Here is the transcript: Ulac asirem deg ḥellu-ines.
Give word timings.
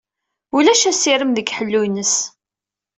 Ulac 0.55 0.81
asirem 0.89 1.31
deg 1.33 1.47
ḥellu-ines. 1.57 2.15